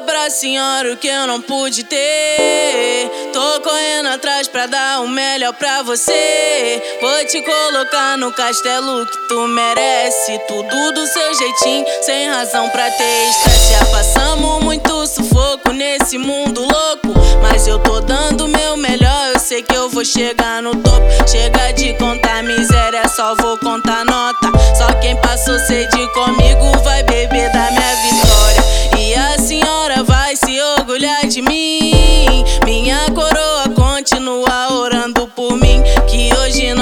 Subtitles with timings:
[0.00, 3.10] pra senhora o que eu não pude ter.
[3.32, 6.82] Tô correndo atrás pra dar o melhor pra você.
[7.00, 10.38] Vou te colocar no castelo que tu merece.
[10.48, 13.72] Tudo do seu jeitinho, sem razão pra ter estresse.
[13.72, 17.20] Já passamos muito sufoco nesse mundo louco.
[17.42, 21.00] Mas eu tô dando meu melhor, eu sei que eu vou chegar no topo.
[21.26, 24.50] Chega de contar miséria, só vou contar nota.
[24.76, 25.89] Só quem passou sede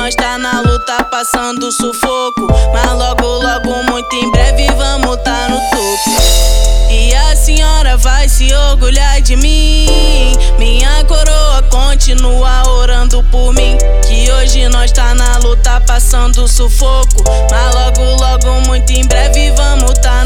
[0.08, 2.46] nós tá na luta, passando sufoco.
[2.72, 6.90] Mas logo, logo, muito em breve, vamos tá no topo.
[6.90, 10.32] E a senhora vai se orgulhar de mim.
[10.58, 13.76] Minha coroa continua orando por mim.
[14.08, 17.22] Que hoje nós tá na luta, passando sufoco.
[17.50, 20.17] Mas logo, logo, muito em breve, vamos tá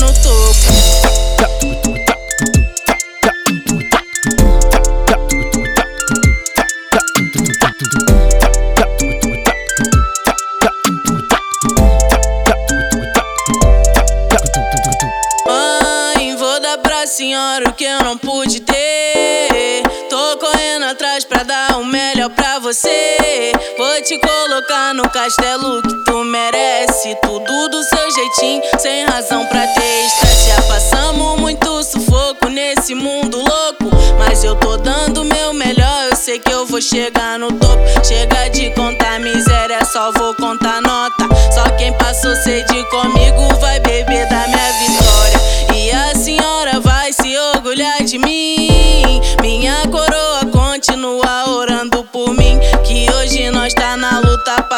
[17.13, 19.83] senhora o que eu não pude ter.
[20.09, 23.53] Tô correndo atrás pra dar o melhor pra você.
[23.77, 27.15] Vou te colocar no castelo que tu merece.
[27.23, 30.49] Tudo do seu jeitinho, sem razão pra ter estresse.
[30.49, 33.95] Já passamos muito sufoco nesse mundo louco.
[34.19, 37.83] Mas eu tô dando meu melhor, eu sei que eu vou chegar no topo.
[38.03, 41.29] Chega de contar miséria, só vou contar nota.
[41.53, 44.62] Só quem passou sede comigo vai beber da minha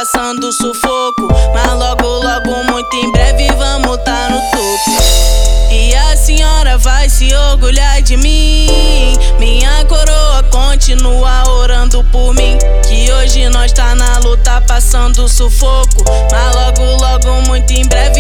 [0.04, 1.28] passando sufoco.
[1.54, 5.02] Mas logo, logo, muito em breve, vamos tá no topo.
[5.72, 9.16] E a senhora vai se orgulhar de mim.
[9.38, 12.58] Minha coroa continua orando por mim.
[12.86, 16.04] Que hoje nós tá na luta, passando sufoco.
[16.30, 18.13] Mas logo, logo, muito em breve.